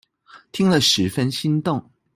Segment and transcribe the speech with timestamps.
[0.51, 1.91] 聽了十分心動